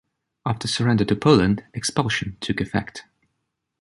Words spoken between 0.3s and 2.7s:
After surrender to Poland, expulsion took